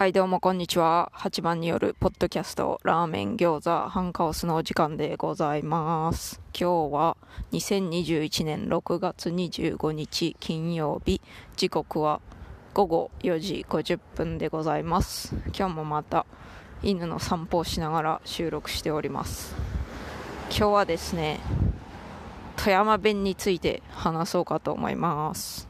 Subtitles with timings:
[0.00, 1.12] はい、どうもこんにちは。
[1.14, 6.40] 8番によるポッドキャスト、ラーメン餃子、ハンカオスのお時間でございます。
[6.58, 7.16] 今日は
[7.52, 11.20] 2021年6月25日金曜日、
[11.54, 12.22] 時刻は
[12.72, 15.34] 午後4時50分でございます。
[15.54, 16.24] 今日もまた
[16.82, 19.54] 犬の散歩をしながら収録しております。
[20.48, 21.40] 今日はですね、
[22.56, 25.69] 富山弁について話そうかと思います。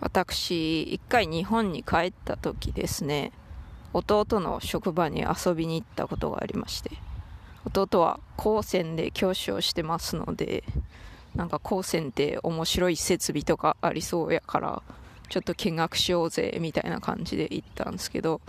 [0.00, 3.32] 私一回日本に帰った時ですね。
[3.92, 6.90] 弟の職場に遊びに行ったことがありまして。
[7.64, 10.64] 弟は高専で教師をしてますので
[11.34, 14.82] なんか高専って面白い設備とかありそうやから
[15.28, 18.40] ちょっと見学しようぜみたいな感じで行ったんですけど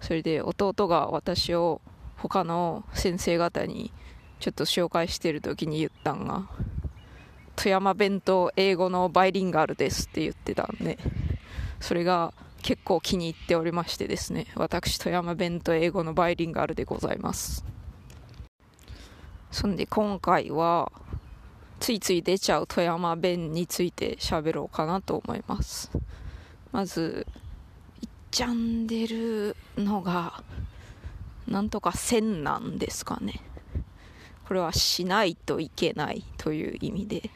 [0.00, 1.80] それで弟が私を
[2.16, 3.92] 他の先生方に
[4.40, 6.48] ちょっと紹介してる時に言ったんが
[7.58, 10.96] 富山弁と英語のバイリンガルですって言ってたんで
[11.80, 17.64] それが結構気に入っておりましてですね私富山弁と英語のバイリンガルでございます。
[19.50, 20.92] そんで今回は
[21.80, 25.90] ついつい出ちゃう富山弁について喋ろうかなと思います。
[26.70, 27.26] まず
[28.02, 30.44] いっちゃんでるのが
[31.48, 33.40] なんとか線なんですかね。
[34.46, 37.30] これはしないといけないという意味で。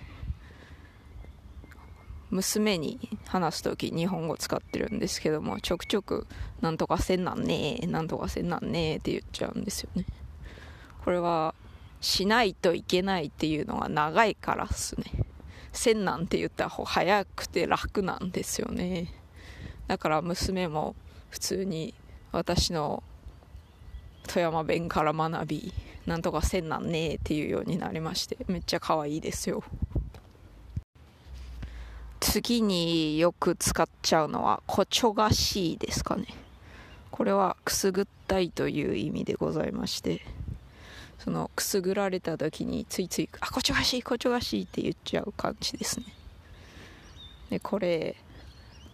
[2.33, 6.27] 娘に話す時日本語使ってるんですけどもちょくちょく
[6.63, 10.07] 「なんとかせんなんねえなんとかせんなんねえ」って言っちゃうんですよね。
[11.05, 11.55] これは
[12.01, 15.05] しないといけないっていうのが長いからっすね。
[15.73, 19.13] せんなんて言った方早くて楽なんですよね。
[19.87, 20.97] だから娘も
[21.29, 21.95] 普通に
[22.33, 23.03] 私の
[24.27, 25.75] 富山弁から学び
[26.07, 29.63] なんとかせんなんねえっていうようになりましてめっちゃ可愛いですよ。
[32.23, 36.27] 次によく使っちゃうのはこちょがしいですかね。
[37.11, 40.23] これはくすぐったいという意味でございまして
[41.19, 46.07] そのくすぐられた時についつい「あこちょがしいこちょがしい」って言っちゃう感じですね。
[47.51, 48.15] でこれ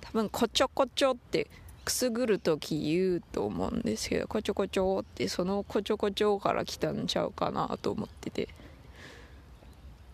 [0.00, 1.50] 多分こちょこちょって
[1.84, 8.49] くすぐる時言うと思うんですけどこちょこちょってそのこちょこちょから来たんちゃうかなと思ってて。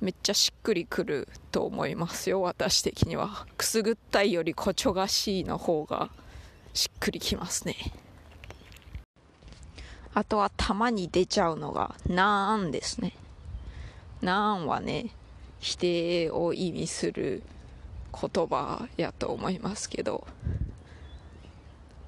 [0.04, 3.46] めっちゃしっくりくると思いますよ私的には。
[3.56, 6.10] くすぐったいよりこちょがしいの方が
[6.74, 7.74] しっくりきますね。
[10.12, 13.14] あとはたまに出ちゃうのがなーんですね。
[14.20, 15.06] なーんはね
[15.58, 17.42] 否定を意味する
[18.12, 20.26] 言葉やと思いますけど。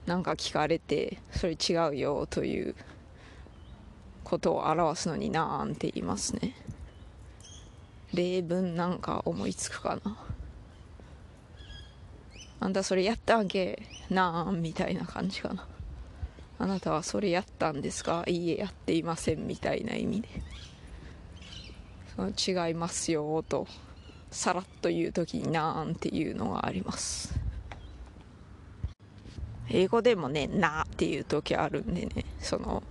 [0.04, 2.76] なんか聞かれてそれ違うよという
[4.22, 6.54] ことを表すのになーんて言いますね。
[8.14, 10.16] 例文なんか思いつくかな。
[12.60, 13.82] あんたそれやったんけ？
[14.10, 15.66] なんみたいな感じかな。
[16.58, 18.24] あなたはそれやったんですか？
[18.26, 20.28] いいえやっていませんみたいな意味で。
[22.16, 22.30] その
[22.68, 23.66] 違いますよと
[24.30, 27.34] さらっと言う時になんていうのがあります。
[29.68, 32.84] 英語でもね、なっていう時あるんでね、その、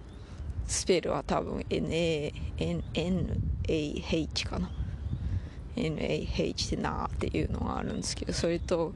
[0.68, 2.36] スペルは多分 N-A-N-N-A-H
[4.46, 4.70] かな。
[5.76, 8.94] N-A-H ってなっていうのがあるんですけど、それと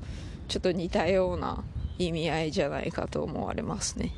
[0.48, 1.64] ちょっと似たような
[1.98, 4.14] 意味合いじゃないかと思われますね。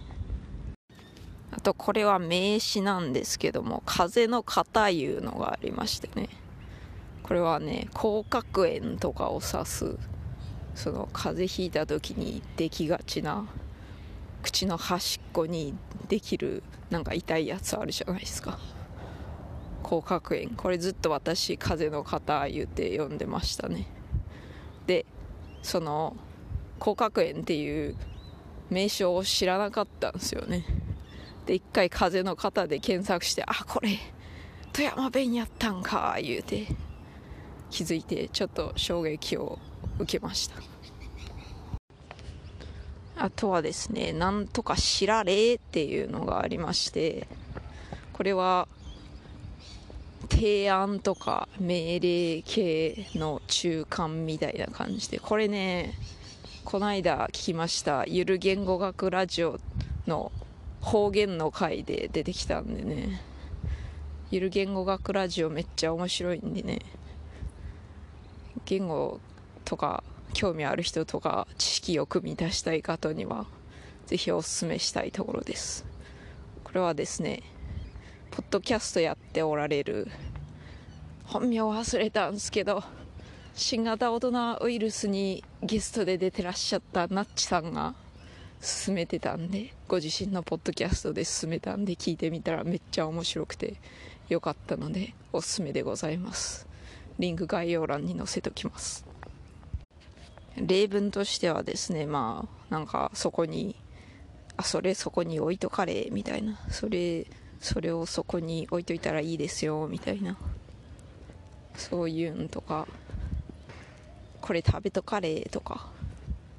[1.52, 6.30] あとこれは名詞なんですけども、風の型いうのがありましてね。
[7.24, 9.98] これはね、口角炎とかを指す
[10.76, 13.46] その風邪ひいた時にできがちな
[14.42, 15.76] 口の端っこに
[16.08, 18.58] できるなんか痛いやつあるじゃないですか
[19.92, 20.56] 口角炎。
[20.56, 23.88] これずっと私風邪の方言うて呼んでましたね。
[24.88, 25.06] で
[25.62, 26.16] その
[26.80, 27.98] 口角炎っていう
[28.70, 30.64] 名称を知らなかったんですよね。
[31.46, 34.00] で一回風邪の方で検索してあこれ
[34.72, 36.68] 富山弁やったんか言うて
[37.70, 39.60] 気づいてちょっと衝撃を
[40.00, 40.56] 受けました。
[43.18, 47.28] あとはですねなんとか知られっていうのがありまして
[48.14, 48.70] これは
[50.32, 55.20] 提案とか命令系の中間みたいな感じで。
[55.20, 55.94] これね
[56.64, 58.06] この間聞きました。
[58.08, 59.60] ゆる言語学ラジオ
[60.08, 60.32] の
[60.80, 63.22] 方言の回で出てきたんでね。
[64.32, 66.80] ゆる言語学ラジオめっちゃ面白いんでね。
[68.66, 69.20] 言語
[69.66, 70.04] とか
[70.34, 73.48] 興味ある人とか知識を組み出したい方には
[74.06, 75.86] ぜひお勧めしたいところです。
[76.64, 77.44] これはですね
[78.32, 80.08] ポッドキャストやっておられる。
[81.26, 82.84] 本名忘れたんですけど
[83.54, 87.94] 新型大人ウイルスにゲストで出てらっしゃったナッチさんが
[88.62, 93.76] 勧めてたんでご自身のポッドキャストで勧めたんで聞いてみたらめっちゃ面白くて
[94.30, 96.68] よかったのでおすすめでございます。
[97.20, 99.06] リンク概要欄に載せときます。
[100.58, 103.76] 例文としてはですねまあなんかそこに
[104.58, 106.60] あそれそこに置いとかれみたいな。
[106.70, 107.26] それ
[107.62, 110.36] それをそこに置いといたらいいですよみたいな。
[111.76, 112.88] そういうんとか。
[114.42, 115.90] これ食べとかれとか。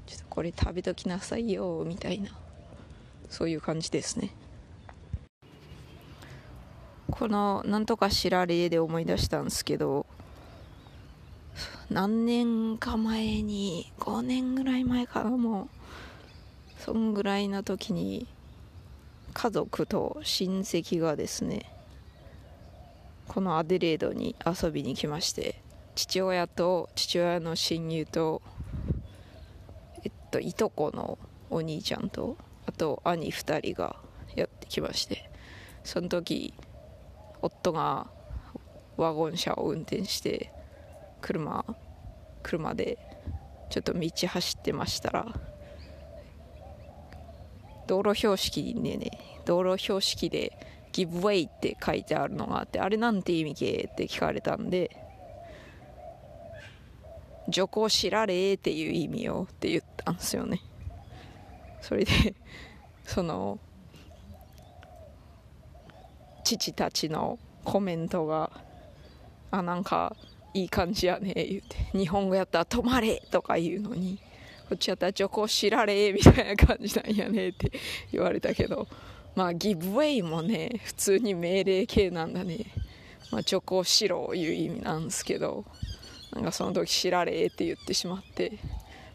[0.06, 2.30] ちょっとこれ食べときなさいよみたいな。
[3.28, 4.30] そういう感じですね。
[7.10, 10.06] このなんとかしられで思い出したんですけど
[11.90, 15.68] 何年か前に5年ぐらい前かなもう。
[16.78, 18.26] そんぐらいの時に
[19.32, 21.72] 家族と親戚がですね
[23.28, 25.62] このアデレードに遊びに来まして
[25.94, 28.42] 父親と父親の親友と
[30.04, 31.18] えっといとこの
[31.50, 32.36] お兄ちゃんと
[32.66, 33.96] あと兄2人が
[34.34, 35.30] やってきまして
[35.84, 36.54] その時
[37.40, 38.06] 夫が
[38.96, 40.52] ワゴン車を運転して
[41.20, 41.64] 車
[42.42, 42.98] 車で
[43.70, 45.26] ちょっと道走ってましたら
[47.86, 49.10] 道路標識でね。
[49.44, 50.56] 道路標識で
[50.92, 54.96] ギブウェイって書いてあるのがあってあれなんて意味けって聞かれたんで
[57.48, 60.60] 徐行しられっていう意味よって言ったんですよね。
[61.80, 62.34] それで
[63.04, 63.58] その
[66.44, 68.50] 父たちのコメントが
[69.50, 70.14] あなんか
[70.54, 74.20] いい感じやね言うて日本語やったら止まれとか言うのに
[74.72, 77.70] こっちやったら徐行しられみたいな感じなんやねって
[78.10, 78.88] 言われたけど。
[79.34, 82.64] まあギブウェイもね普通に命令形なんだね。
[83.30, 85.66] まあ徐行しろいう意味なんですけど。
[86.32, 88.52] なんかその時しられって言ってしまって。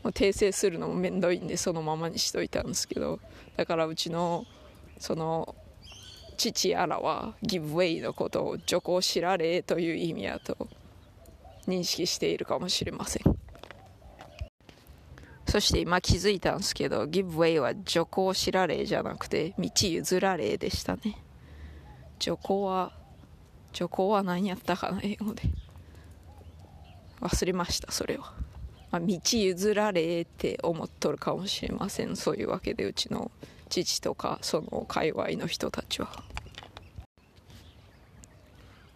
[0.03, 3.19] もう訂正するのもめんどいんでそのままにしといたんですけど。
[3.55, 4.45] だからうちの
[4.99, 5.55] その
[6.37, 10.67] 父やらはギブウェイのことを徐行しられという意味やと
[11.67, 13.36] 認識しているかもしれません。
[15.47, 21.23] そして今気づいたんですけどギブウェイは徐行しられじゃなくて道譲られでしたね。
[22.19, 22.91] 徐行は
[23.71, 25.43] 徐行は何やったかな英語で。
[27.21, 28.31] 忘れましたそれは、
[28.91, 32.15] まあ、道譲られって思っとるかもしれません。
[32.15, 33.31] そういうわけでうちの
[33.69, 36.23] 父とかその界隈の人たちは。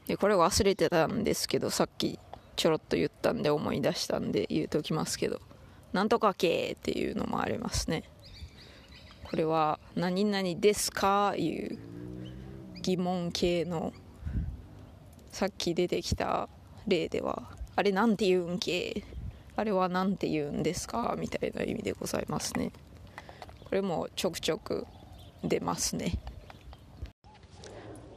[0.07, 2.19] でこれ忘れてたんですけどさっき
[2.57, 5.39] ちょろっと言ったんで思い出したんで言うときますけど。
[5.93, 8.03] なんとか系っていうのもありますね。
[9.23, 11.77] これは何々ですかいう
[12.81, 13.93] 疑問系の
[15.31, 16.49] さっき出てきた
[16.87, 17.43] 例では
[17.75, 19.03] あれなんて言うんけ
[19.55, 22.71] あれは何て言うんですかみたいな意味でございますね。
[23.65, 24.85] これもちょくちょく
[25.43, 26.19] 出ますね。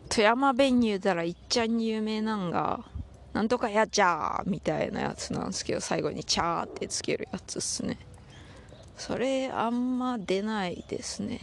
[0.08, 2.84] 富山弁言うたらいっちゃんに有名なんが
[3.34, 7.98] なんとかやっちゃーみたいなやつなんですけど最後にチャーってつけるやつっすね。
[8.96, 11.40] それあんま出ないですね。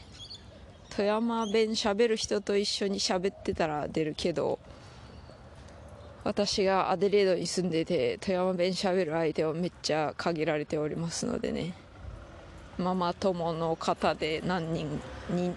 [0.90, 4.60] 富山弁喋る人と一緒に喋ってたら出るけど
[6.24, 11.74] 私がアデレードに住んでて富山弁喋る相手はめっちゃ限られておりますのでね。
[12.78, 15.52] ママ友の方で何人に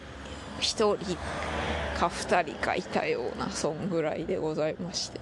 [0.58, 1.16] 1人
[1.98, 5.20] か2人かいたようなそんぐらいでございまして。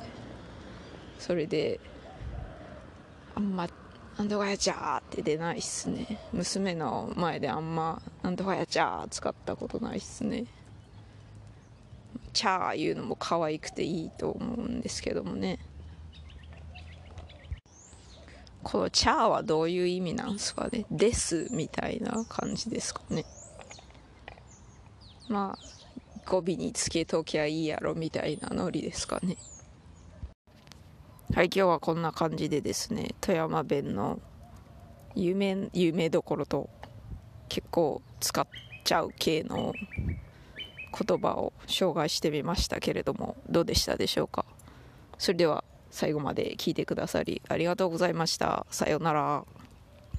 [1.22, 1.78] それで
[3.36, 3.68] あんま
[4.18, 6.18] なんとかやちゃーって出ないっすね。
[6.32, 10.46] 娘の前であんまなんとかやちゃー使ったことないっすね。
[12.32, 15.60] チャー言うのも可愛くていいと思うんですけどもね。
[18.64, 20.86] このチャーはどういう意味なんですかね？
[20.90, 23.24] ですみたいな感じですかね。
[25.28, 29.36] まあ語尾につけときゃいいやろみたいなノリですかね。
[31.34, 34.20] はい今日はこんな感じでですね富山弁の
[35.14, 36.68] 有名有名どころと
[37.48, 38.46] 結構使っ
[38.84, 39.72] ちゃう系の
[41.06, 44.44] 言葉を紹介してみましたけれどもどうでしたでしょうか？
[45.16, 48.66] それでは最後まで聞いてくださりありがとうございました。
[48.70, 49.46] さようなら。